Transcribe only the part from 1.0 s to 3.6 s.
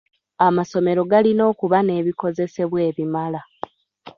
galina okuba n'ebikozesebwa ebimala.